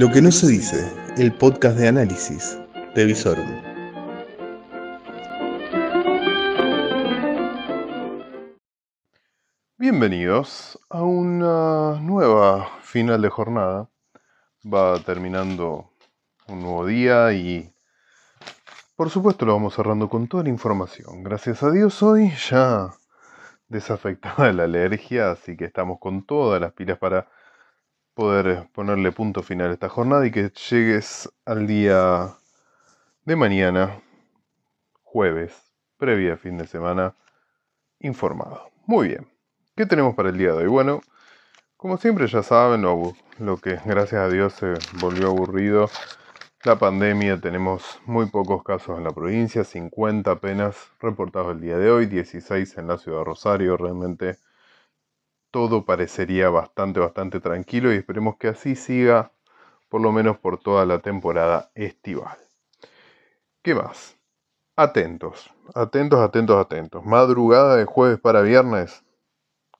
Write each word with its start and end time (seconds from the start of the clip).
Lo 0.00 0.10
que 0.10 0.22
no 0.22 0.32
se 0.32 0.46
dice, 0.46 0.90
el 1.18 1.30
podcast 1.30 1.76
de 1.76 1.88
análisis 1.88 2.58
de 2.94 3.04
Visorum. 3.04 3.46
Bienvenidos 9.76 10.80
a 10.88 11.02
una 11.02 12.00
nueva 12.00 12.66
final 12.80 13.20
de 13.20 13.28
jornada. 13.28 13.90
Va 14.64 14.98
terminando 15.00 15.90
un 16.48 16.62
nuevo 16.62 16.86
día 16.86 17.34
y 17.34 17.70
por 18.96 19.10
supuesto 19.10 19.44
lo 19.44 19.52
vamos 19.52 19.74
cerrando 19.74 20.08
con 20.08 20.28
toda 20.28 20.44
la 20.44 20.48
información. 20.48 21.22
Gracias 21.22 21.62
a 21.62 21.70
Dios 21.70 22.02
hoy 22.02 22.32
ya 22.48 22.94
desafectada 23.68 24.46
de 24.46 24.54
la 24.54 24.64
alergia, 24.64 25.30
así 25.30 25.58
que 25.58 25.66
estamos 25.66 25.98
con 26.00 26.24
todas 26.24 26.58
las 26.58 26.72
pilas 26.72 26.96
para 26.96 27.28
poder 28.20 28.68
ponerle 28.74 29.12
punto 29.12 29.42
final 29.42 29.70
a 29.70 29.72
esta 29.72 29.88
jornada 29.88 30.26
y 30.26 30.30
que 30.30 30.50
llegues 30.68 31.32
al 31.46 31.66
día 31.66 32.34
de 33.24 33.34
mañana, 33.34 34.02
jueves, 35.02 35.72
previa 35.96 36.36
fin 36.36 36.58
de 36.58 36.66
semana, 36.66 37.16
informado. 37.98 38.68
Muy 38.84 39.08
bien, 39.08 39.26
¿qué 39.74 39.86
tenemos 39.86 40.14
para 40.14 40.28
el 40.28 40.36
día 40.36 40.52
de 40.52 40.64
hoy? 40.64 40.66
Bueno, 40.66 41.00
como 41.78 41.96
siempre 41.96 42.26
ya 42.26 42.42
saben, 42.42 42.82
lo, 42.82 43.14
lo 43.38 43.56
que 43.56 43.78
gracias 43.86 44.20
a 44.20 44.28
Dios 44.28 44.52
se 44.52 44.74
volvió 45.00 45.28
aburrido 45.28 45.88
la 46.64 46.78
pandemia, 46.78 47.40
tenemos 47.40 48.00
muy 48.04 48.26
pocos 48.26 48.62
casos 48.62 48.98
en 48.98 49.04
la 49.04 49.12
provincia, 49.12 49.64
50 49.64 50.30
apenas 50.30 50.76
reportados 51.00 51.54
el 51.54 51.62
día 51.62 51.78
de 51.78 51.90
hoy, 51.90 52.04
16 52.04 52.76
en 52.76 52.86
la 52.86 52.98
ciudad 52.98 53.20
de 53.20 53.24
Rosario, 53.24 53.78
realmente 53.78 54.36
todo 55.50 55.84
parecería 55.84 56.48
bastante, 56.50 57.00
bastante 57.00 57.40
tranquilo 57.40 57.92
y 57.92 57.96
esperemos 57.96 58.36
que 58.36 58.48
así 58.48 58.74
siga 58.76 59.32
por 59.88 60.00
lo 60.00 60.12
menos 60.12 60.38
por 60.38 60.58
toda 60.58 60.86
la 60.86 61.00
temporada 61.00 61.70
estival. 61.74 62.38
¿Qué 63.62 63.74
más? 63.74 64.16
Atentos, 64.76 65.50
atentos, 65.74 66.20
atentos, 66.20 66.56
atentos. 66.58 67.04
Madrugada 67.04 67.76
de 67.76 67.84
jueves 67.84 68.18
para 68.20 68.40
viernes, 68.40 69.04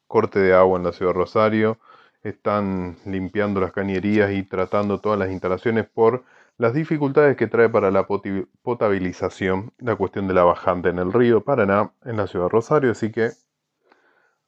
corte 0.06 0.40
de 0.40 0.52
agua 0.52 0.78
en 0.78 0.84
la 0.84 0.92
ciudad 0.92 1.12
de 1.12 1.18
Rosario, 1.18 1.78
están 2.22 2.96
limpiando 3.06 3.60
las 3.60 3.72
cañerías 3.72 4.32
y 4.32 4.42
tratando 4.42 5.00
todas 5.00 5.18
las 5.18 5.30
instalaciones 5.30 5.88
por 5.88 6.24
las 6.58 6.74
dificultades 6.74 7.36
que 7.36 7.46
trae 7.46 7.70
para 7.70 7.90
la 7.90 8.06
potabilización 8.06 9.72
la 9.78 9.96
cuestión 9.96 10.28
de 10.28 10.34
la 10.34 10.44
bajante 10.44 10.90
en 10.90 10.98
el 10.98 11.12
río 11.12 11.42
Paraná, 11.42 11.92
en 12.04 12.18
la 12.18 12.26
ciudad 12.26 12.46
de 12.46 12.50
Rosario, 12.50 12.90
así 12.90 13.10
que 13.10 13.30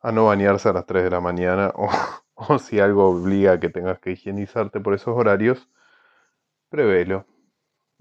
a 0.03 0.12
no 0.12 0.27
bañarse 0.27 0.69
a 0.69 0.72
las 0.72 0.86
3 0.86 1.05
de 1.05 1.11
la 1.11 1.20
mañana 1.20 1.72
o, 2.34 2.58
si 2.58 2.81
algo 2.81 3.08
obliga 3.08 3.53
a 3.53 3.61
que 3.61 3.69
tengas 3.70 3.98
que 4.00 4.12
higienizarte 4.12 4.81
por 4.81 4.95
esos 4.95 5.17
horarios, 5.17 5.69
prevelo. 6.69 7.27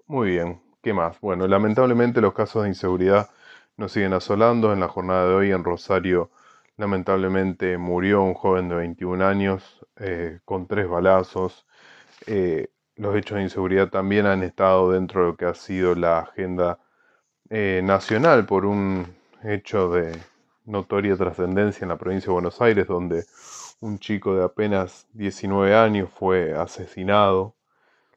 Muy 0.08 0.32
bien, 0.32 0.62
¿qué 0.82 0.94
más? 0.94 1.20
Bueno, 1.22 1.48
lamentablemente 1.48 2.22
los 2.22 2.34
casos 2.34 2.64
de 2.64 2.70
inseguridad 2.70 3.30
nos 3.78 3.94
siguen 3.94 4.14
asolando. 4.14 4.74
En 4.74 4.80
la 4.80 4.88
jornada 4.88 5.28
de 5.30 5.36
hoy 5.36 5.52
en 5.52 5.64
Rosario, 5.64 6.32
lamentablemente 6.78 7.78
murió 7.78 8.24
un 8.24 8.34
joven 8.34 8.70
de 8.70 8.76
21 8.76 9.26
años 9.26 9.86
eh, 9.98 10.40
con 10.46 10.68
tres 10.68 10.90
balazos. 10.90 11.68
Eh, 12.28 12.70
los 12.96 13.16
hechos 13.16 13.38
de 13.38 13.44
inseguridad 13.44 13.90
también 13.90 14.26
han 14.26 14.44
estado 14.44 14.92
dentro 14.92 15.22
de 15.22 15.28
lo 15.28 15.38
que 15.38 15.46
ha 15.46 15.54
sido 15.56 15.96
la 15.96 16.20
agenda 16.20 16.80
eh, 17.50 17.82
nacional 17.84 18.46
por 18.46 18.66
un 18.66 19.08
hecho 19.44 19.92
de 19.92 20.18
notoria 20.66 21.16
trascendencia 21.16 21.86
en 21.86 21.90
la 21.90 21.98
provincia 21.98 22.28
de 22.28 22.34
Buenos 22.34 22.62
Aires, 22.62 22.88
donde 22.88 23.26
un 23.82 24.00
chico 24.00 24.36
de 24.36 24.44
apenas 24.44 25.08
19 25.14 25.76
años 25.76 26.10
fue 26.10 26.54
asesinado, 26.54 27.56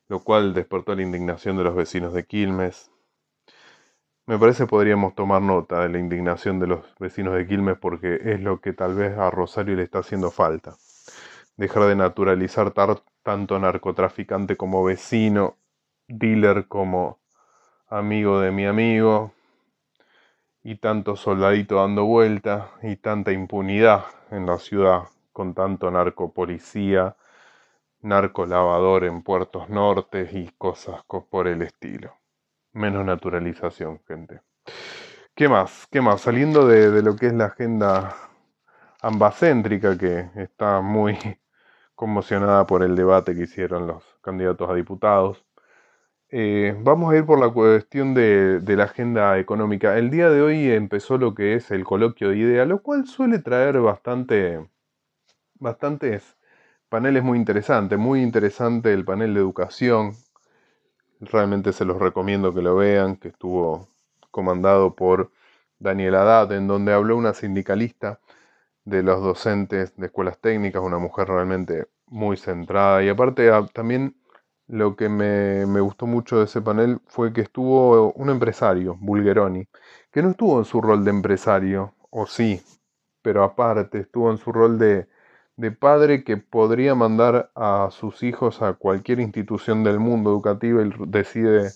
lo 0.08 0.20
cual 0.20 0.54
despertó 0.54 0.94
la 0.94 1.02
indignación 1.02 1.56
de 1.56 1.64
los 1.64 1.74
vecinos 1.74 2.12
de 2.12 2.24
Quilmes. 2.26 2.90
Me 4.26 4.38
parece 4.38 4.66
podríamos 4.66 5.14
tomar 5.14 5.42
nota 5.42 5.82
de 5.82 5.90
la 5.90 5.98
indignación 5.98 6.58
de 6.58 6.66
los 6.66 6.84
vecinos 6.98 7.34
de 7.34 7.46
Quilmes 7.46 7.78
porque 7.78 8.20
es 8.24 8.40
lo 8.40 8.60
que 8.60 8.72
tal 8.72 8.94
vez 8.94 9.16
a 9.18 9.30
Rosario 9.30 9.76
le 9.76 9.82
está 9.82 9.98
haciendo 9.98 10.30
falta. 10.30 10.76
Dejar 11.56 11.84
de 11.84 11.96
naturalizar 11.96 12.72
tanto 13.22 13.58
narcotraficante 13.58 14.56
como 14.56 14.82
vecino, 14.82 15.56
dealer 16.08 16.68
como 16.68 17.20
amigo 17.88 18.40
de 18.40 18.50
mi 18.50 18.66
amigo, 18.66 19.33
y 20.64 20.76
tanto 20.76 21.14
soldadito 21.14 21.76
dando 21.76 22.06
vuelta 22.06 22.70
y 22.82 22.96
tanta 22.96 23.32
impunidad 23.32 24.06
en 24.30 24.46
la 24.46 24.58
ciudad 24.58 25.02
con 25.30 25.52
tanto 25.52 25.90
narcopolicía, 25.90 27.16
narcolavador 28.00 29.04
en 29.04 29.22
puertos 29.22 29.68
nortes 29.68 30.32
y 30.32 30.50
cosas 30.56 31.02
por 31.28 31.48
el 31.48 31.62
estilo. 31.62 32.16
Menos 32.72 33.04
naturalización, 33.04 34.00
gente. 34.08 34.40
¿Qué 35.34 35.48
más? 35.48 35.86
¿Qué 35.90 36.00
más? 36.00 36.22
Saliendo 36.22 36.66
de, 36.66 36.90
de 36.90 37.02
lo 37.02 37.14
que 37.14 37.26
es 37.26 37.34
la 37.34 37.46
agenda 37.46 38.16
ambacéntrica 39.02 39.98
que 39.98 40.30
está 40.36 40.80
muy 40.80 41.18
conmocionada 41.94 42.66
por 42.66 42.82
el 42.82 42.96
debate 42.96 43.34
que 43.34 43.42
hicieron 43.42 43.86
los 43.86 44.02
candidatos 44.22 44.70
a 44.70 44.74
diputados. 44.74 45.44
Eh, 46.36 46.74
vamos 46.80 47.12
a 47.12 47.16
ir 47.16 47.24
por 47.24 47.38
la 47.38 47.48
cuestión 47.50 48.12
de, 48.12 48.60
la 48.66 48.84
agenda 48.84 49.38
económica. 49.38 49.96
El 49.96 50.10
día 50.10 50.28
de 50.30 50.42
hoy 50.42 50.68
empezó 50.68 51.16
lo 51.16 51.32
que 51.32 51.54
es 51.54 51.70
el 51.70 51.84
coloquio 51.84 52.30
de 52.30 52.38
idea, 52.38 52.64
lo 52.64 52.82
cual 52.82 53.06
suele 53.06 53.38
traer 53.38 53.78
bastante, 53.80 54.68
bastantes 55.60 56.36
paneles 56.88 57.22
muy 57.22 57.38
interesantes. 57.38 58.00
Muy 58.00 58.20
interesante 58.20 58.92
el 58.92 59.04
panel 59.04 59.32
de 59.34 59.38
educación. 59.38 60.16
Realmente 61.20 61.72
se 61.72 61.84
los 61.84 62.00
recomiendo 62.00 62.52
que 62.52 62.62
lo 62.62 62.74
vean, 62.74 63.14
que 63.14 63.28
estuvo 63.28 63.86
comandado 64.32 64.96
por 64.96 65.30
Daniel 65.78 66.16
Haddad, 66.16 66.50
en 66.50 66.66
donde 66.66 66.92
habló 66.92 67.16
una 67.16 67.32
sindicalista 67.32 68.18
de 68.84 69.04
los 69.04 69.22
docentes 69.22 69.96
de 69.96 70.06
escuelas 70.06 70.38
técnicas, 70.40 70.82
una 70.82 70.98
mujer 70.98 71.28
realmente 71.28 71.86
muy 72.08 72.36
centrada. 72.36 73.04
Y 73.04 73.08
aparte 73.08 73.50
ah, 73.50 73.68
también 73.72 74.16
lo 74.68 74.96
que 74.96 75.08
me, 75.08 75.80
gustó 75.80 76.06
mucho 76.06 76.38
de 76.38 76.44
ese 76.44 76.62
panel 76.62 77.00
fue 77.06 77.32
que 77.32 77.42
estuvo 77.42 78.12
un 78.12 78.30
empresario, 78.30 78.96
Bulgeroni, 79.00 79.68
que 80.10 80.22
no 80.22 80.30
estuvo 80.30 80.58
en 80.58 80.64
su 80.64 80.80
rol 80.80 81.04
de 81.04 81.10
empresario, 81.10 81.94
o 82.10 82.26
sí, 82.26 82.62
pero 83.22 83.44
aparte 83.44 84.00
estuvo 84.00 84.30
en 84.30 84.38
su 84.38 84.52
rol 84.52 84.78
de, 84.78 85.08
de 85.56 85.70
padre 85.72 86.24
que 86.24 86.36
podría 86.36 86.94
mandar 86.94 87.50
a 87.54 87.88
sus 87.90 88.22
hijos 88.22 88.62
a 88.62 88.74
cualquier 88.74 89.20
institución 89.20 89.84
del 89.84 89.98
mundo 90.00 90.30
educativo 90.30 90.82
y 90.82 90.92
decide 91.06 91.70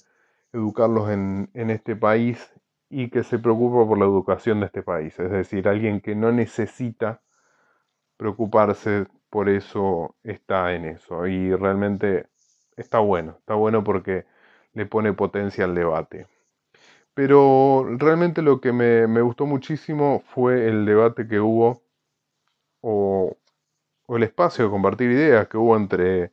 educarlos 0.53 1.11
en, 1.11 1.51
en 1.55 1.71
este 1.71 1.97
país 1.97 2.53
y 2.91 3.11
que 3.11 3.23
se 3.23 3.39
preocupa 3.39 3.87
por 3.87 3.99
la 3.99 4.07
educación 4.07 4.61
de 4.61 4.67
este 4.67 4.83
país. 4.83 5.19
Es 5.19 5.31
decir, 5.31 5.69
alguien 5.69 6.01
que 6.01 6.15
no 6.15 6.33
necesita 6.33 7.21
preocuparse, 8.17 9.07
por 9.31 9.49
eso 9.49 10.17
está 10.23 10.75
en 10.75 10.87
eso. 10.87 11.27
Y 11.27 11.55
realmente 11.55 12.29
está 12.79 13.01
bueno, 13.01 13.37
está 13.39 13.55
bueno 13.55 13.85
porque 13.85 14.25
le 14.75 14.87
pone 14.87 15.13
potencia 15.13 15.65
al 15.65 15.75
debate. 15.75 16.27
Pero 17.15 17.85
realmente 17.99 18.43
lo 18.43 18.61
que 18.61 18.73
me, 18.73 19.21
gustó 19.23 19.47
muchísimo 19.47 20.23
fue 20.27 20.69
el 20.69 20.87
debate 20.87 21.27
que 21.29 21.41
hubo, 21.41 21.83
o, 22.81 23.37
o, 24.07 24.17
el 24.17 24.23
espacio 24.23 24.65
de 24.65 24.71
compartir 24.71 25.11
ideas 25.11 25.49
que 25.49 25.59
hubo 25.59 25.77
entre 25.77 26.33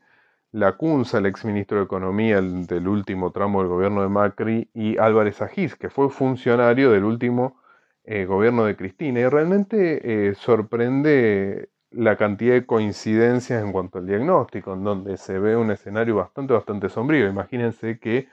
la 0.52 0.74
Cunza, 0.78 1.18
el 1.18 1.26
exministro 1.26 1.80
de 1.80 1.86
Economía 1.86 2.42
del 2.42 2.88
último 2.88 3.32
tramo 3.32 3.60
del 3.60 3.70
gobierno 3.70 4.02
de 4.04 4.10
Macri, 4.10 4.70
y 4.74 4.98
Álvarez 4.98 5.42
Agís, 5.42 5.76
que 5.76 5.90
fue 5.90 6.10
funcionario 6.10 6.92
del 6.92 7.04
último 7.04 7.60
eh, 8.06 8.26
gobierno 8.26 8.66
de 8.66 8.76
Cristina. 8.78 9.20
Y 9.22 9.28
realmente 9.28 10.30
eh, 10.30 10.36
sorprende 10.36 11.70
la 11.96 12.18
cantidad 12.18 12.54
de 12.54 12.66
coincidencias 12.66 13.64
en 13.64 13.72
cuanto 13.72 14.00
al 14.00 14.08
diagnóstico, 14.08 14.74
en 14.74 14.84
donde 14.84 15.18
se 15.18 15.40
ve 15.40 15.56
un 15.58 15.72
escenario 15.72 16.16
bastante, 16.18 16.54
bastante 16.54 16.90
sombrío. 16.90 17.28
Imagínense 17.28 18.00
que 18.00 18.30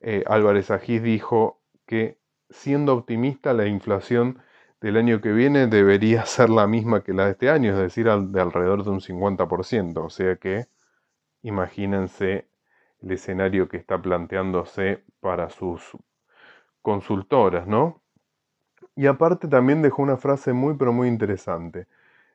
eh, 0.00 0.24
Álvarez 0.26 0.70
Agís 0.70 1.02
dijo 1.02 1.60
que 1.86 2.18
siendo 2.50 2.94
optimista 2.94 3.54
la 3.54 3.66
inflación 3.66 4.40
del 4.80 4.96
año 4.96 5.20
que 5.20 5.32
viene 5.32 5.66
debería 5.66 6.26
ser 6.26 6.50
la 6.50 6.66
misma 6.66 7.02
que 7.02 7.12
la 7.14 7.26
de 7.26 7.32
este 7.32 7.50
año, 7.50 7.72
es 7.72 7.78
decir, 7.78 8.06
de 8.06 8.40
alrededor 8.40 8.84
de 8.84 8.90
un 8.90 9.00
50%. 9.00 10.04
O 10.04 10.10
sea 10.10 10.36
que 10.36 10.68
Imagínense 11.42 12.48
el 13.00 13.12
escenario 13.12 13.68
que 13.68 13.76
está 13.76 14.00
planteándose 14.00 15.04
para 15.20 15.50
sus 15.50 15.96
consultoras, 16.82 17.66
¿no? 17.66 18.02
Y 18.96 19.06
aparte 19.06 19.48
también 19.48 19.82
dejó 19.82 20.02
una 20.02 20.16
frase 20.16 20.52
muy 20.52 20.76
pero 20.76 20.92
muy 20.92 21.08
interesante, 21.08 21.86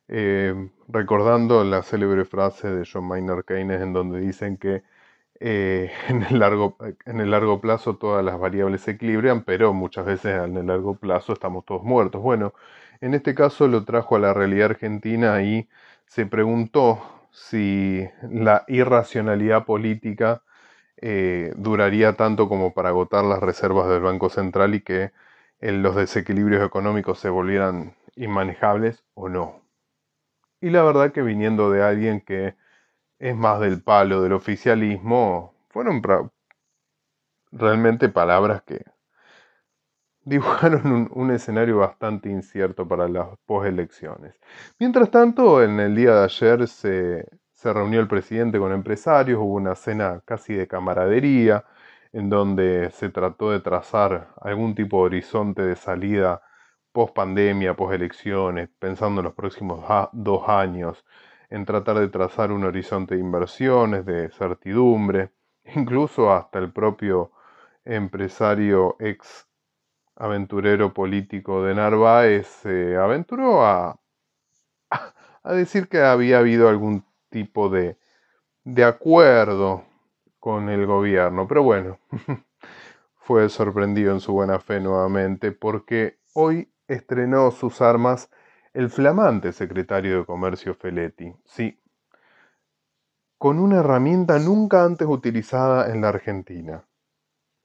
eh, 0.08 0.70
recordando 0.88 1.64
la 1.64 1.84
célebre 1.84 2.26
frase 2.26 2.70
de 2.70 2.88
John 2.92 3.08
Maynard 3.08 3.46
Keynes 3.46 3.82
en 3.82 3.94
donde 3.94 4.20
dicen 4.20 4.58
que 4.58 4.84
eh, 5.40 5.92
en, 6.10 6.24
el 6.24 6.40
largo, 6.40 6.78
en 7.06 7.20
el 7.22 7.32
largo 7.32 7.62
plazo 7.62 7.98
todas 7.98 8.24
las 8.24 8.40
variables 8.40 8.82
se 8.82 8.92
equilibran, 8.92 9.44
pero 9.44 9.74
muchas 9.74 10.06
veces 10.06 10.44
en 10.44 10.58
el 10.58 10.68
largo 10.68 10.96
plazo 10.96 11.34
estamos 11.34 11.66
todos 11.66 11.84
muertos. 11.84 12.22
Bueno, 12.22 12.54
en 13.02 13.14
este 13.14 13.36
caso 13.36 13.68
lo 13.68 13.86
trajo 13.86 14.16
a 14.16 14.20
la 14.20 14.34
realidad 14.34 14.72
argentina 14.72 15.42
y 15.44 15.68
se 16.06 16.26
preguntó 16.26 17.02
si 17.32 18.08
la 18.30 18.64
irracionalidad 18.68 19.66
política 19.66 20.44
eh, 20.98 21.54
duraría 21.58 22.14
tanto 22.16 22.48
como 22.50 22.74
para 22.74 22.90
agotar 22.90 23.26
las 23.26 23.40
reservas 23.42 23.90
del 23.90 24.02
Banco 24.02 24.30
Central 24.30 24.76
y 24.76 24.82
que 24.82 25.12
los 25.62 25.96
desequilibrios 25.96 26.66
económicos 26.66 27.20
se 27.20 27.30
volvieran 27.30 27.96
inmanejables 28.16 29.04
o 29.16 29.30
no. 29.30 29.63
Y 30.64 30.70
la 30.70 30.82
verdad 30.82 31.12
que 31.12 31.22
viniendo 31.22 31.70
de 31.72 31.84
alguien 31.84 32.22
que 32.22 32.56
es 33.20 33.36
más 33.36 33.60
del 33.60 33.84
palo 33.84 34.22
del 34.22 34.32
oficialismo, 34.32 35.54
fueron 35.68 36.02
realmente 37.52 38.08
palabras 38.08 38.64
que 38.64 38.82
dibujaron 40.24 41.10
un, 41.12 41.32
escenario 41.32 41.80
bastante 41.80 42.30
incierto 42.30 42.88
para 42.88 43.10
las 43.10 43.28
postelecciones. 43.46 44.40
Mientras 44.80 45.12
tanto, 45.12 45.62
en 45.62 45.82
el 45.82 45.96
día 45.98 46.16
de 46.16 46.24
ayer 46.24 46.68
se, 46.70 47.28
se 47.52 47.74
reunió 47.74 48.00
el 48.00 48.08
presidente 48.08 48.58
con 48.58 48.72
empresarios, 48.72 49.40
hubo 49.40 49.56
una 49.56 49.76
cena 49.76 50.22
casi 50.24 50.54
de 50.54 50.70
camaradería, 50.70 51.66
en 52.14 52.30
donde 52.30 52.90
se 52.92 53.10
trató 53.10 53.52
de 53.52 53.60
trazar 53.60 54.30
algún 54.40 54.76
tipo 54.76 55.00
de 55.00 55.08
horizonte 55.08 55.62
de 55.62 55.76
salida 55.76 56.42
post 56.94 57.14
pandemia, 57.14 57.76
post 57.76 57.94
elecciones, 57.94 58.70
pensando 58.80 59.22
en 59.22 59.26
los 59.26 59.34
próximos 59.34 59.84
dos 60.14 60.48
años, 60.48 61.04
en 61.50 61.66
tratar 61.66 62.00
de 62.00 62.08
trazar 62.08 62.52
un 62.52 62.64
horizonte 62.64 63.16
de 63.16 63.22
inversiones, 63.22 64.06
de 64.06 64.30
certidumbre, 64.30 65.32
incluso 65.76 66.32
hasta 66.32 66.60
el 66.60 66.72
propio 66.72 67.32
empresario 67.86 68.96
ex 69.00 69.48
aventurero 70.16 70.94
político 70.94 71.64
de 71.64 71.76
Narváez 71.76 72.48
se 72.48 72.96
aventuró 72.96 73.66
a, 73.66 74.00
a 75.44 75.54
decir 75.54 75.90
que 75.90 76.02
había 76.02 76.40
habido 76.40 76.70
algún 76.70 77.04
tipo 77.30 77.70
de, 77.70 77.98
de 78.64 78.84
acuerdo 78.84 79.86
con 80.40 80.70
el 80.70 80.86
gobierno. 80.86 81.48
Pero 81.48 81.64
bueno, 81.64 82.00
fue 83.16 83.50
sorprendido 83.50 84.12
en 84.14 84.20
su 84.20 84.34
buena 84.34 84.60
fe 84.60 84.80
nuevamente 84.80 85.52
porque 85.52 86.20
hoy 86.34 86.73
estrenó 86.94 87.52
sus 87.52 87.82
armas 87.82 88.30
el 88.74 88.90
flamante 88.90 89.52
secretario 89.52 90.20
de 90.20 90.26
Comercio 90.26 90.74
Feletti. 90.76 91.34
Sí, 91.46 91.80
con 93.44 93.60
una 93.60 93.80
herramienta 93.80 94.40
nunca 94.40 94.86
antes 94.86 95.06
utilizada 95.06 95.92
en 95.94 96.00
la 96.00 96.08
Argentina. 96.08 96.86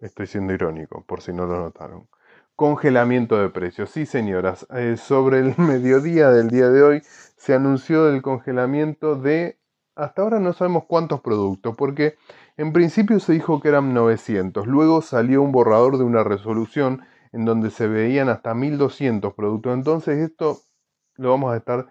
Estoy 0.00 0.26
siendo 0.26 0.52
irónico, 0.52 1.04
por 1.06 1.22
si 1.22 1.32
no 1.32 1.46
lo 1.46 1.56
notaron. 1.60 2.08
Congelamiento 2.56 3.36
de 3.40 3.50
precios. 3.50 3.90
Sí, 3.90 4.04
señoras, 4.04 4.66
eh, 4.74 4.96
sobre 4.96 5.38
el 5.38 5.54
mediodía 5.58 6.30
del 6.30 6.48
día 6.48 6.68
de 6.68 6.82
hoy 6.82 7.02
se 7.36 7.54
anunció 7.54 8.08
el 8.08 8.22
congelamiento 8.22 9.14
de, 9.14 9.60
hasta 9.94 10.22
ahora 10.22 10.40
no 10.40 10.52
sabemos 10.52 10.84
cuántos 10.86 11.20
productos, 11.20 11.76
porque 11.76 12.16
en 12.56 12.72
principio 12.72 13.20
se 13.20 13.34
dijo 13.34 13.60
que 13.60 13.68
eran 13.68 13.94
900, 13.94 14.66
luego 14.66 15.00
salió 15.00 15.42
un 15.42 15.52
borrador 15.52 15.96
de 15.98 16.02
una 16.02 16.24
resolución 16.24 17.02
en 17.32 17.44
donde 17.44 17.70
se 17.70 17.88
veían 17.88 18.28
hasta 18.28 18.54
1200 18.54 19.34
productos. 19.34 19.74
Entonces 19.74 20.18
esto 20.18 20.58
lo 21.16 21.30
vamos 21.30 21.52
a 21.52 21.56
estar 21.56 21.88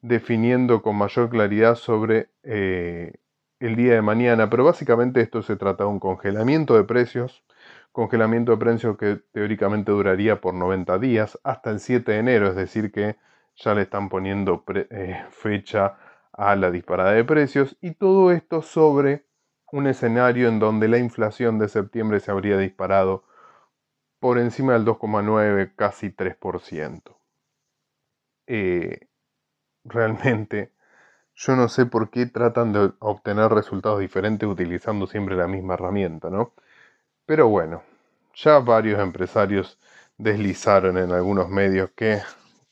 definiendo 0.00 0.82
con 0.82 0.96
mayor 0.96 1.30
claridad 1.30 1.76
sobre 1.76 2.30
eh, 2.42 3.12
el 3.60 3.76
día 3.76 3.94
de 3.94 4.02
mañana, 4.02 4.50
pero 4.50 4.64
básicamente 4.64 5.20
esto 5.20 5.42
se 5.42 5.56
trata 5.56 5.84
de 5.84 5.90
un 5.90 6.00
congelamiento 6.00 6.76
de 6.76 6.84
precios 6.84 7.44
congelamiento 7.92 8.52
de 8.52 8.58
precios 8.58 8.96
que 8.96 9.20
teóricamente 9.32 9.92
duraría 9.92 10.40
por 10.40 10.54
90 10.54 10.98
días 10.98 11.38
hasta 11.44 11.70
el 11.70 11.78
7 11.78 12.12
de 12.12 12.18
enero, 12.18 12.48
es 12.48 12.56
decir 12.56 12.90
que 12.90 13.16
ya 13.56 13.74
le 13.74 13.82
están 13.82 14.08
poniendo 14.08 14.64
eh, 14.74 15.24
fecha 15.30 15.98
a 16.32 16.56
la 16.56 16.70
disparada 16.70 17.12
de 17.12 17.24
precios. 17.24 17.76
Y 17.80 17.92
todo 17.92 18.32
esto 18.32 18.62
sobre 18.62 19.26
un 19.70 19.86
escenario 19.86 20.48
en 20.48 20.58
donde 20.58 20.88
la 20.88 20.98
inflación 20.98 21.58
de 21.58 21.68
septiembre 21.68 22.20
se 22.20 22.30
habría 22.30 22.56
disparado 22.58 23.24
por 24.22 24.38
encima 24.38 24.74
del 24.74 24.84
2,9, 24.84 25.72
casi 25.74 26.10
3%. 26.10 27.18
Eh, 28.46 29.08
realmente 29.82 30.70
yo 31.34 31.56
no 31.56 31.68
sé 31.68 31.86
por 31.86 32.08
qué 32.08 32.26
tratan 32.26 32.72
de 32.72 32.92
obtener 33.00 33.50
resultados 33.50 33.98
diferentes 33.98 34.48
utilizando 34.48 35.08
siempre 35.08 35.34
la 35.34 35.48
misma 35.48 35.74
herramienta, 35.74 36.30
¿no? 36.30 36.52
Pero 37.26 37.48
bueno, 37.48 37.82
ya 38.36 38.60
varios 38.60 39.00
empresarios 39.00 39.80
deslizaron 40.18 40.98
en 40.98 41.10
algunos 41.10 41.48
medios 41.48 41.90
que 41.96 42.20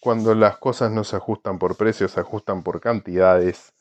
cuando 0.01 0.37
las 0.37 0.57
cosas 0.59 0.93
no 0.93 1.03
se 1.03 1.17
ajustan 1.17 1.59
por 1.59 1.77
precios, 1.77 2.13
se 2.13 2.21
ajustan 2.21 2.63
por 2.63 2.81
cantidades. 2.81 3.75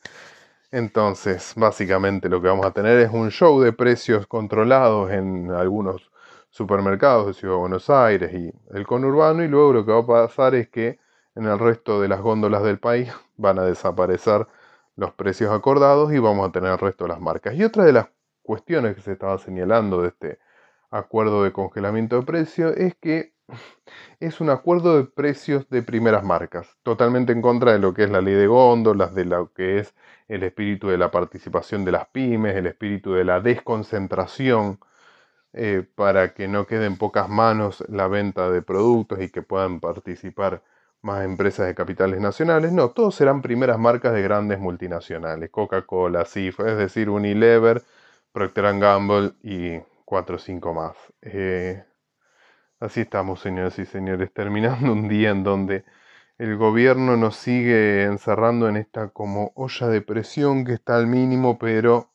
Entonces, 0.71 1.53
básicamente 1.55 2.29
lo 2.29 2.41
que 2.41 2.47
vamos 2.47 2.65
a 2.65 2.71
tener 2.71 2.97
es 2.99 3.11
un 3.11 3.29
show 3.29 3.61
de 3.61 3.73
precios 3.73 4.25
controlados 4.25 5.11
en 5.11 5.51
algunos 5.51 6.09
supermercados 6.49 7.27
de 7.27 7.33
Ciudad 7.33 7.55
de 7.55 7.59
Buenos 7.59 7.89
Aires 7.89 8.33
y 8.33 8.51
el 8.75 8.87
conurbano 8.87 9.43
y 9.43 9.47
luego 9.47 9.73
lo 9.73 9.85
que 9.85 9.91
va 9.91 9.99
a 9.99 10.27
pasar 10.27 10.55
es 10.55 10.69
que 10.69 10.99
en 11.35 11.45
el 11.45 11.59
resto 11.59 12.01
de 12.01 12.07
las 12.07 12.21
góndolas 12.21 12.63
del 12.63 12.79
país 12.79 13.11
van 13.37 13.59
a 13.59 13.63
desaparecer 13.63 14.47
los 14.95 15.13
precios 15.13 15.51
acordados 15.51 16.11
y 16.13 16.19
vamos 16.19 16.47
a 16.47 16.51
tener 16.51 16.71
el 16.71 16.77
resto 16.77 17.05
de 17.05 17.09
las 17.09 17.21
marcas. 17.21 17.55
Y 17.55 17.63
otra 17.63 17.85
de 17.85 17.93
las 17.93 18.07
cuestiones 18.43 18.95
que 18.95 19.01
se 19.01 19.13
estaba 19.13 19.37
señalando 19.37 20.01
de 20.01 20.09
este 20.09 20.39
acuerdo 20.91 21.43
de 21.43 21.53
congelamiento 21.53 22.17
de 22.17 22.23
precios 22.23 22.75
es 22.75 22.95
que 22.95 23.33
es 24.19 24.41
un 24.41 24.49
acuerdo 24.49 24.97
de 24.97 25.05
precios 25.05 25.69
de 25.69 25.81
primeras 25.81 26.23
marcas, 26.23 26.77
totalmente 26.83 27.31
en 27.31 27.41
contra 27.41 27.71
de 27.73 27.79
lo 27.79 27.93
que 27.93 28.03
es 28.03 28.09
la 28.09 28.21
ley 28.21 28.33
de 28.33 28.47
góndolas, 28.47 29.15
de 29.15 29.25
lo 29.25 29.53
que 29.53 29.79
es 29.79 29.95
el 30.27 30.43
espíritu 30.43 30.89
de 30.89 30.97
la 30.97 31.11
participación 31.11 31.85
de 31.85 31.91
las 31.91 32.07
pymes, 32.07 32.55
el 32.55 32.67
espíritu 32.67 33.13
de 33.13 33.23
la 33.23 33.39
desconcentración, 33.39 34.79
eh, 35.53 35.83
para 35.95 36.33
que 36.33 36.47
no 36.47 36.65
quede 36.67 36.85
en 36.85 36.97
pocas 36.97 37.29
manos 37.29 37.83
la 37.89 38.07
venta 38.07 38.49
de 38.51 38.61
productos 38.61 39.21
y 39.21 39.29
que 39.29 39.41
puedan 39.41 39.79
participar 39.79 40.63
más 41.01 41.23
empresas 41.23 41.67
de 41.67 41.75
capitales 41.75 42.19
nacionales. 42.19 42.71
No, 42.71 42.89
todos 42.91 43.15
serán 43.15 43.41
primeras 43.41 43.79
marcas 43.79 44.13
de 44.13 44.21
grandes 44.21 44.59
multinacionales, 44.59 45.49
Coca-Cola, 45.49 46.25
CIF, 46.25 46.59
es 46.61 46.77
decir, 46.77 47.09
Unilever, 47.09 47.83
Procter 48.31 48.77
Gamble 48.79 49.33
y 49.43 49.79
cuatro 50.05 50.35
o 50.37 50.39
cinco 50.39 50.73
más. 50.73 50.95
Eh, 51.21 51.83
así 52.79 53.01
estamos, 53.01 53.39
señores 53.41 53.79
y 53.79 53.85
señores, 53.85 54.33
terminando 54.33 54.91
un 54.93 55.07
día 55.07 55.31
en 55.31 55.43
donde 55.43 55.85
el 56.37 56.55
gobierno 56.57 57.17
nos 57.17 57.35
sigue 57.35 58.03
encerrando 58.05 58.69
en 58.69 58.77
esta 58.77 59.09
como 59.09 59.51
olla 59.55 59.87
de 59.87 60.01
presión 60.01 60.65
que 60.65 60.73
está 60.73 60.95
al 60.97 61.07
mínimo, 61.07 61.59
pero 61.59 62.08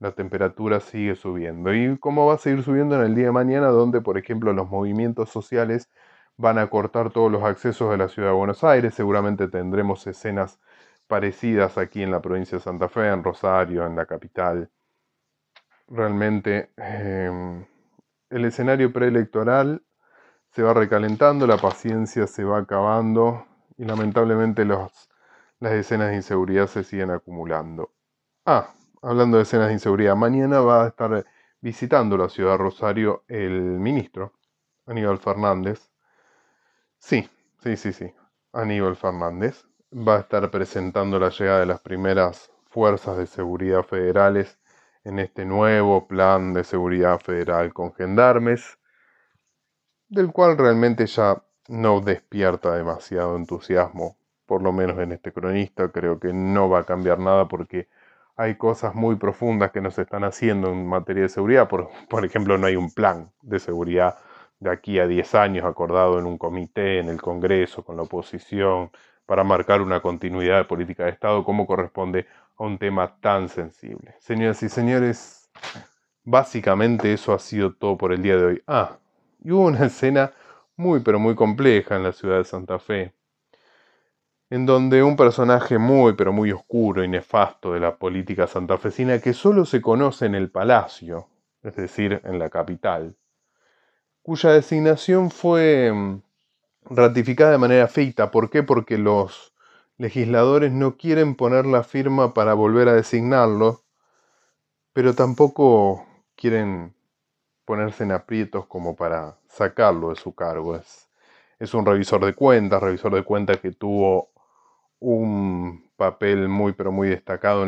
la 0.00 0.12
temperatura 0.12 0.80
sigue 0.80 1.16
subiendo. 1.16 1.74
¿Y 1.74 1.98
cómo 1.98 2.26
va 2.26 2.34
a 2.34 2.38
seguir 2.38 2.62
subiendo 2.62 2.96
en 2.96 3.02
el 3.02 3.14
día 3.14 3.26
de 3.26 3.32
mañana, 3.32 3.68
donde, 3.68 4.00
por 4.00 4.18
ejemplo, 4.18 4.52
los 4.52 4.68
movimientos 4.68 5.30
sociales 5.30 5.88
van 6.36 6.58
a 6.58 6.68
cortar 6.70 7.10
todos 7.10 7.30
los 7.32 7.42
accesos 7.44 7.90
de 7.90 7.98
la 7.98 8.08
ciudad 8.08 8.30
de 8.30 8.34
Buenos 8.34 8.64
Aires? 8.64 8.94
Seguramente 8.94 9.48
tendremos 9.48 10.06
escenas 10.06 10.60
parecidas 11.08 11.78
aquí 11.78 12.02
en 12.02 12.10
la 12.10 12.20
provincia 12.22 12.58
de 12.58 12.64
Santa 12.64 12.88
Fe, 12.88 13.08
en 13.08 13.24
Rosario, 13.24 13.86
en 13.86 13.96
la 13.96 14.06
capital 14.06 14.70
realmente 15.88 16.70
em, 16.76 17.64
el 18.30 18.44
escenario 18.44 18.92
preelectoral 18.92 19.82
se 20.52 20.62
va 20.62 20.74
recalentando, 20.74 21.46
la 21.46 21.56
paciencia 21.56 22.26
se 22.26 22.44
va 22.44 22.58
acabando 22.58 23.46
y 23.76 23.84
lamentablemente 23.84 24.64
las 24.64 25.08
escenas 25.60 26.10
de 26.10 26.16
inseguridad 26.16 26.66
se 26.66 26.84
siguen 26.84 27.10
acumulando. 27.10 27.92
Ah, 28.44 28.74
hablando 29.02 29.36
de 29.36 29.44
escenas 29.44 29.68
de 29.68 29.74
inseguridad, 29.74 30.16
mañana 30.16 30.60
va 30.60 30.84
a 30.84 30.88
estar 30.88 31.24
visitando 31.60 32.16
la 32.16 32.28
ciudad 32.28 32.52
de 32.52 32.58
Rosario 32.58 33.24
el 33.28 33.52
ministro 33.60 34.32
Aníbal 34.86 35.18
Fernández. 35.18 35.90
Sí, 36.98 37.28
sí, 37.62 37.76
sí, 37.76 37.92
sí, 37.92 38.12
Aníbal 38.52 38.96
Fernández 38.96 39.64
va 39.92 40.16
a 40.16 40.20
estar 40.20 40.50
presentando 40.50 41.18
la 41.18 41.30
llegada 41.30 41.60
de 41.60 41.66
las 41.66 41.80
primeras 41.80 42.50
fuerzas 42.66 43.16
de 43.16 43.26
seguridad 43.26 43.82
federales 43.82 44.58
en 45.04 45.18
este 45.18 45.44
nuevo 45.44 46.06
plan 46.06 46.52
de 46.52 46.64
seguridad 46.64 47.20
federal 47.20 47.72
con 47.72 47.94
gendarmes, 47.94 48.78
del 50.08 50.32
cual 50.32 50.58
realmente 50.58 51.06
ya 51.06 51.42
no 51.68 52.00
despierta 52.00 52.74
demasiado 52.74 53.36
entusiasmo, 53.36 54.18
por 54.46 54.62
lo 54.62 54.72
menos 54.72 54.98
en 54.98 55.12
este 55.12 55.32
cronista, 55.32 55.90
creo 55.90 56.18
que 56.18 56.32
no 56.32 56.68
va 56.68 56.80
a 56.80 56.84
cambiar 56.84 57.18
nada 57.18 57.48
porque 57.48 57.88
hay 58.38 58.54
cosas 58.54 58.94
muy 58.94 59.16
profundas 59.16 59.72
que 59.72 59.80
nos 59.80 59.98
están 59.98 60.22
haciendo 60.22 60.68
en 60.70 60.86
materia 60.86 61.24
de 61.24 61.28
seguridad, 61.28 61.68
por, 61.68 61.90
por 62.08 62.24
ejemplo 62.24 62.56
no 62.56 62.68
hay 62.68 62.76
un 62.76 62.90
plan 62.92 63.32
de 63.42 63.58
seguridad 63.58 64.16
de 64.60 64.70
aquí 64.70 65.00
a 65.00 65.08
10 65.08 65.34
años 65.34 65.64
acordado 65.64 66.20
en 66.20 66.26
un 66.26 66.38
comité, 66.38 67.00
en 67.00 67.08
el 67.08 67.20
Congreso, 67.20 67.84
con 67.84 67.96
la 67.96 68.02
oposición, 68.02 68.90
para 69.26 69.42
marcar 69.42 69.82
una 69.82 70.00
continuidad 70.00 70.58
de 70.58 70.64
política 70.64 71.04
de 71.04 71.10
Estado 71.10 71.44
como 71.44 71.66
corresponde 71.66 72.26
a 72.56 72.62
un 72.62 72.78
tema 72.78 73.16
tan 73.20 73.48
sensible. 73.48 74.14
Señoras 74.20 74.62
y 74.62 74.68
señores, 74.68 75.50
básicamente 76.22 77.12
eso 77.12 77.34
ha 77.34 77.40
sido 77.40 77.74
todo 77.74 77.98
por 77.98 78.12
el 78.12 78.22
día 78.22 78.36
de 78.36 78.44
hoy. 78.44 78.62
Ah, 78.68 78.98
y 79.42 79.50
hubo 79.50 79.66
una 79.66 79.86
escena 79.86 80.32
muy 80.76 81.00
pero 81.00 81.18
muy 81.18 81.34
compleja 81.34 81.96
en 81.96 82.04
la 82.04 82.12
ciudad 82.12 82.38
de 82.38 82.44
Santa 82.44 82.78
Fe. 82.78 83.12
En 84.50 84.64
donde 84.66 85.02
un 85.02 85.16
personaje 85.16 85.78
muy 85.78 86.14
pero 86.14 86.32
muy 86.32 86.52
oscuro 86.52 87.04
y 87.04 87.08
nefasto 87.08 87.72
de 87.72 87.80
la 87.80 87.96
política 87.96 88.46
santafesina 88.46 89.20
que 89.20 89.34
solo 89.34 89.64
se 89.64 89.82
conoce 89.82 90.26
en 90.26 90.34
el 90.34 90.50
palacio, 90.50 91.28
es 91.62 91.76
decir, 91.76 92.20
en 92.24 92.38
la 92.38 92.48
capital, 92.48 93.16
cuya 94.22 94.50
designación 94.50 95.30
fue 95.30 95.92
mm, 95.92 96.22
ratificada 96.90 97.52
de 97.52 97.58
manera 97.58 97.88
ficta. 97.88 98.30
¿Por 98.30 98.50
qué? 98.50 98.62
Porque 98.62 98.98
los 98.98 99.54
legisladores 99.98 100.72
no 100.72 100.96
quieren 100.96 101.34
poner 101.34 101.66
la 101.66 101.82
firma 101.82 102.32
para 102.34 102.54
volver 102.54 102.88
a 102.88 102.94
designarlo, 102.94 103.82
pero 104.92 105.14
tampoco 105.14 106.06
quieren 106.36 106.94
ponerse 107.64 108.04
en 108.04 108.12
aprietos 108.12 108.66
como 108.66 108.96
para 108.96 109.36
sacarlo 109.48 110.10
de 110.10 110.16
su 110.16 110.34
cargo. 110.34 110.76
Es, 110.76 111.08
es 111.58 111.74
un 111.74 111.84
revisor 111.84 112.24
de 112.24 112.34
cuentas, 112.34 112.82
revisor 112.82 113.14
de 113.14 113.24
cuentas 113.24 113.58
que 113.58 113.72
tuvo 113.72 114.30
un 115.00 115.90
papel 115.96 116.48
muy 116.48 116.72
pero 116.72 116.92
muy 116.92 117.08
destacado 117.08 117.66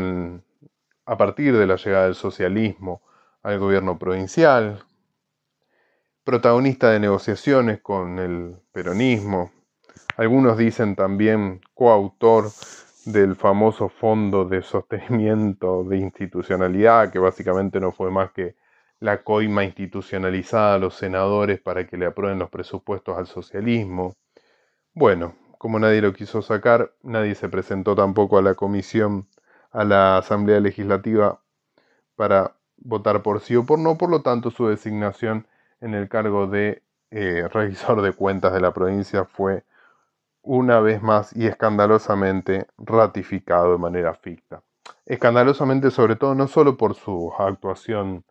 a 1.07 1.17
partir 1.17 1.57
de 1.57 1.67
la 1.67 1.77
llegada 1.77 2.05
del 2.05 2.15
socialismo 2.15 3.03
al 3.43 3.59
gobierno 3.59 3.99
provincial, 3.99 4.85
protagonista 6.25 6.91
de 6.91 7.01
negociaciones 7.01 7.81
con 7.81 8.19
el 8.19 8.57
peronismo, 8.73 9.51
algunos 10.17 10.59
dicen 10.59 10.97
también 10.97 11.61
coautor 11.75 12.51
del 13.07 13.37
famoso 13.37 13.89
Fondo 13.89 14.45
de 14.45 14.63
Sostenimiento 14.63 15.83
de 15.85 15.97
Institucionalidad, 15.97 17.11
que 17.11 17.19
básicamente 17.19 17.81
no 17.81 17.93
fue 17.93 18.11
más 18.11 18.31
que 18.33 18.55
la 19.01 19.23
coima 19.23 19.65
institucionalizada 19.65 20.75
a 20.75 20.79
los 20.79 20.95
senadores 20.95 21.61
para 21.61 21.87
que 21.87 21.97
le 21.97 22.07
aprueben 22.07 22.39
los 22.39 22.51
presupuestos 22.51 23.17
al 23.17 23.27
socialismo. 23.27 24.15
Bueno, 24.93 25.35
como 25.61 25.79
nadie 25.79 26.01
lo 26.01 26.15
quiso 26.15 26.41
sacar, 26.41 26.95
nadie 27.03 27.35
se 27.35 27.51
presentó 27.51 27.95
tampoco 27.95 28.39
a 28.39 28.43
la 28.43 28.55
comisión, 28.55 29.29
a 29.73 29.85
la 29.85 30.17
Asamblea 30.17 30.59
Legislativa 30.59 31.43
para 32.17 32.57
votar 32.79 33.21
por 33.21 33.41
sí 33.41 33.57
o 33.57 33.67
por 33.67 33.79
no, 33.79 33.99
por 33.99 34.09
lo 34.09 34.23
tanto 34.23 34.51
su 34.51 34.69
designación 34.69 35.47
en 35.83 35.93
el 35.93 36.09
cargo 36.09 36.47
de 36.47 36.83
eh, 37.11 37.47
revisor 37.53 38.01
de 38.01 38.15
cuentas 38.15 38.55
de 38.55 38.63
la 38.63 38.73
provincia 38.73 39.27
fue 39.27 39.65
una 40.41 40.81
vez 40.81 41.03
más 41.03 41.37
y 41.37 41.47
escandalosamente 41.47 42.67
ratificado 42.79 43.73
de 43.73 43.79
manera 43.79 44.15
ficta. 44.15 44.63
Escandalosamente 45.05 45.91
sobre 45.91 46.17
todo 46.17 46.35
no 46.35 46.49
solo 46.49 46.79
por 46.79 46.95
su 46.95 47.35
actuación 47.39 48.25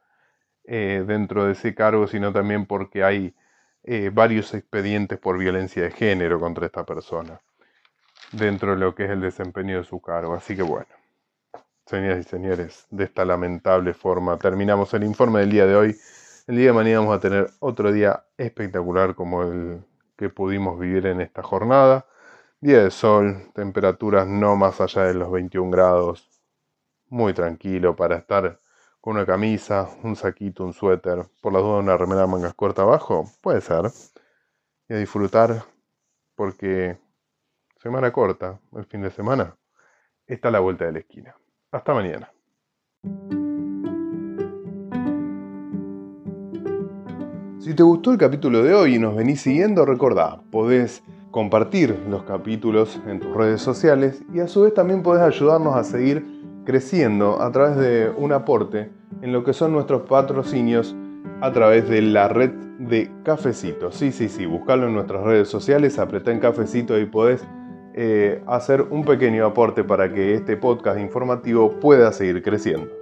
eh, 0.63 1.03
dentro 1.05 1.45
de 1.45 1.51
ese 1.51 1.75
cargo, 1.75 2.07
sino 2.07 2.33
también 2.33 2.65
porque 2.65 3.03
hay 3.03 3.35
eh, 3.83 4.11
varios 4.13 4.53
expedientes 4.53 5.17
por 5.19 5.37
violencia 5.37 5.83
de 5.83 5.91
género 5.91 6.39
contra 6.39 6.65
esta 6.65 6.85
persona 6.85 7.39
dentro 8.31 8.71
de 8.71 8.77
lo 8.77 8.93
que 8.95 9.05
es 9.05 9.11
el 9.11 9.21
desempeño 9.21 9.77
de 9.77 9.83
su 9.83 10.01
cargo. 10.01 10.33
Así 10.33 10.55
que 10.55 10.61
bueno, 10.61 10.87
señoras 11.85 12.19
y 12.19 12.23
señores, 12.23 12.85
de 12.89 13.05
esta 13.05 13.25
lamentable 13.25 13.93
forma 13.93 14.37
terminamos 14.37 14.93
el 14.93 15.03
informe 15.03 15.41
del 15.41 15.51
día 15.51 15.65
de 15.65 15.75
hoy. 15.75 15.97
El 16.47 16.57
día 16.57 16.67
de 16.67 16.73
mañana 16.73 16.99
vamos 16.99 17.17
a 17.17 17.19
tener 17.19 17.49
otro 17.59 17.91
día 17.91 18.25
espectacular 18.37 19.15
como 19.15 19.43
el 19.43 19.83
que 20.17 20.29
pudimos 20.29 20.79
vivir 20.79 21.05
en 21.07 21.21
esta 21.21 21.43
jornada. 21.43 22.05
Día 22.61 22.83
de 22.83 22.91
sol, 22.91 23.51
temperaturas 23.53 24.27
no 24.27 24.55
más 24.55 24.81
allá 24.81 25.03
de 25.03 25.13
los 25.13 25.31
21 25.31 25.71
grados, 25.71 26.29
muy 27.07 27.33
tranquilo 27.33 27.95
para 27.95 28.17
estar 28.17 28.59
una 29.09 29.25
camisa, 29.25 29.89
un 30.03 30.15
saquito, 30.15 30.63
un 30.63 30.73
suéter, 30.73 31.25
por 31.41 31.51
la 31.51 31.59
duda 31.59 31.79
una 31.79 31.97
remera 31.97 32.21
de 32.21 32.27
mangas 32.27 32.53
corta 32.53 32.83
abajo, 32.83 33.25
puede 33.41 33.61
ser. 33.61 33.91
Y 34.87 34.93
a 34.93 34.97
disfrutar 34.97 35.63
porque 36.35 36.97
semana 37.81 38.11
corta, 38.11 38.59
el 38.75 38.85
fin 38.85 39.01
de 39.01 39.11
semana, 39.11 39.55
está 40.25 40.49
a 40.49 40.51
la 40.51 40.59
vuelta 40.59 40.85
de 40.85 40.91
la 40.93 40.99
esquina. 40.99 41.35
Hasta 41.71 41.93
mañana. 41.93 42.31
Si 47.59 47.73
te 47.73 47.83
gustó 47.83 48.11
el 48.11 48.17
capítulo 48.17 48.63
de 48.63 48.73
hoy 48.73 48.95
y 48.95 48.99
nos 48.99 49.15
venís 49.15 49.41
siguiendo, 49.41 49.85
recordá, 49.85 50.41
podés 50.51 51.03
compartir 51.31 51.97
los 52.09 52.23
capítulos 52.23 52.99
en 53.05 53.19
tus 53.19 53.35
redes 53.35 53.61
sociales 53.61 54.23
y 54.33 54.39
a 54.39 54.47
su 54.47 54.61
vez 54.61 54.73
también 54.73 55.03
podés 55.03 55.21
ayudarnos 55.21 55.75
a 55.75 55.83
seguir 55.83 56.38
creciendo 56.69 57.41
a 57.41 57.51
través 57.51 57.77
de 57.77 58.11
un 58.15 58.31
aporte 58.31 58.91
en 59.23 59.33
lo 59.33 59.43
que 59.43 59.53
son 59.53 59.71
nuestros 59.71 60.03
patrocinios 60.03 60.95
a 61.41 61.51
través 61.51 61.89
de 61.89 61.99
la 61.99 62.27
red 62.27 62.51
de 62.77 63.09
Cafecito. 63.23 63.91
Sí, 63.91 64.11
sí, 64.11 64.29
sí, 64.29 64.45
buscalo 64.45 64.85
en 64.85 64.93
nuestras 64.93 65.23
redes 65.23 65.47
sociales, 65.47 65.97
apretá 65.97 66.31
en 66.31 66.39
Cafecito 66.39 66.99
y 66.99 67.07
podés 67.07 67.43
eh, 67.95 68.43
hacer 68.45 68.83
un 68.83 69.03
pequeño 69.03 69.47
aporte 69.47 69.83
para 69.83 70.13
que 70.13 70.35
este 70.35 70.57
podcast 70.57 70.99
informativo 70.99 71.71
pueda 71.79 72.11
seguir 72.11 72.43
creciendo. 72.43 72.98